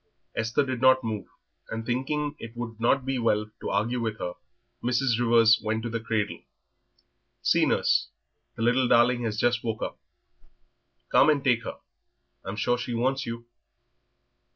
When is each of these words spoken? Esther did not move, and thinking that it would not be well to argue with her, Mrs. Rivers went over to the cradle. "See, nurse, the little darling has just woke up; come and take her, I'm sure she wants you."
Esther 0.35 0.65
did 0.65 0.81
not 0.81 1.03
move, 1.03 1.27
and 1.69 1.85
thinking 1.85 2.31
that 2.39 2.45
it 2.45 2.57
would 2.57 2.79
not 2.79 3.05
be 3.05 3.19
well 3.19 3.47
to 3.61 3.69
argue 3.69 4.01
with 4.01 4.17
her, 4.17 4.33
Mrs. 4.83 5.19
Rivers 5.19 5.61
went 5.63 5.85
over 5.85 5.93
to 5.95 5.99
the 5.99 6.03
cradle. 6.03 6.41
"See, 7.43 7.67
nurse, 7.67 8.07
the 8.55 8.63
little 8.63 8.87
darling 8.87 9.21
has 9.25 9.37
just 9.39 9.63
woke 9.63 9.83
up; 9.83 9.99
come 11.09 11.29
and 11.29 11.43
take 11.43 11.63
her, 11.65 11.77
I'm 12.43 12.55
sure 12.55 12.79
she 12.79 12.95
wants 12.95 13.27
you." 13.27 13.45